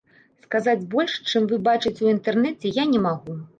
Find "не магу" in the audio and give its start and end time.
2.97-3.41